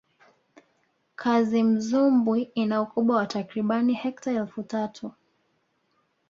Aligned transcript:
kazimzumbwi 1.21 2.41
ina 2.61 2.75
ukubwa 2.81 3.15
wa 3.15 3.25
takribani 3.25 3.93
hekta 3.93 4.31
elfu 4.31 4.63
tatu 4.63 5.11